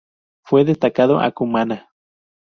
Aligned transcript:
Fue 0.43 0.65
destacado 0.65 1.19
a 1.19 1.29
Cumaná. 1.31 1.91